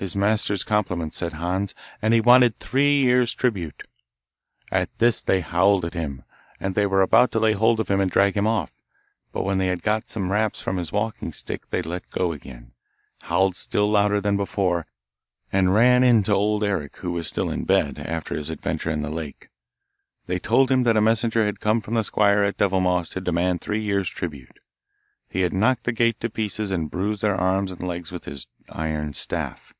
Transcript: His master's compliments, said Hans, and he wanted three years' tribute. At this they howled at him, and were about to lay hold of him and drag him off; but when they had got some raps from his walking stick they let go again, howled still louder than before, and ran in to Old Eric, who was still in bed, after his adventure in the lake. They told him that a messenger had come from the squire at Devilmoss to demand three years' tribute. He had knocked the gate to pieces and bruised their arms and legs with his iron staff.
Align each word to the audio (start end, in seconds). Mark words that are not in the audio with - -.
His 0.00 0.14
master's 0.14 0.62
compliments, 0.62 1.16
said 1.16 1.32
Hans, 1.32 1.74
and 2.00 2.14
he 2.14 2.20
wanted 2.20 2.60
three 2.60 3.00
years' 3.02 3.34
tribute. 3.34 3.82
At 4.70 4.96
this 5.00 5.20
they 5.20 5.40
howled 5.40 5.84
at 5.84 5.94
him, 5.94 6.22
and 6.60 6.76
were 6.76 7.02
about 7.02 7.32
to 7.32 7.40
lay 7.40 7.52
hold 7.52 7.80
of 7.80 7.88
him 7.88 7.98
and 8.00 8.08
drag 8.08 8.36
him 8.36 8.46
off; 8.46 8.72
but 9.32 9.42
when 9.42 9.58
they 9.58 9.66
had 9.66 9.82
got 9.82 10.08
some 10.08 10.30
raps 10.30 10.60
from 10.60 10.76
his 10.76 10.92
walking 10.92 11.32
stick 11.32 11.70
they 11.70 11.82
let 11.82 12.08
go 12.10 12.30
again, 12.30 12.74
howled 13.22 13.56
still 13.56 13.90
louder 13.90 14.20
than 14.20 14.36
before, 14.36 14.86
and 15.52 15.74
ran 15.74 16.04
in 16.04 16.22
to 16.22 16.32
Old 16.32 16.62
Eric, 16.62 16.98
who 16.98 17.10
was 17.10 17.26
still 17.26 17.50
in 17.50 17.64
bed, 17.64 17.98
after 17.98 18.36
his 18.36 18.50
adventure 18.50 18.92
in 18.92 19.02
the 19.02 19.10
lake. 19.10 19.48
They 20.26 20.38
told 20.38 20.70
him 20.70 20.84
that 20.84 20.96
a 20.96 21.00
messenger 21.02 21.44
had 21.44 21.58
come 21.58 21.80
from 21.80 21.94
the 21.94 22.04
squire 22.04 22.44
at 22.44 22.56
Devilmoss 22.56 23.08
to 23.14 23.20
demand 23.20 23.62
three 23.62 23.82
years' 23.82 24.08
tribute. 24.08 24.60
He 25.28 25.40
had 25.40 25.52
knocked 25.52 25.82
the 25.82 25.92
gate 25.92 26.20
to 26.20 26.30
pieces 26.30 26.70
and 26.70 26.88
bruised 26.88 27.22
their 27.22 27.34
arms 27.34 27.72
and 27.72 27.80
legs 27.82 28.12
with 28.12 28.26
his 28.26 28.46
iron 28.68 29.12
staff. 29.12 29.74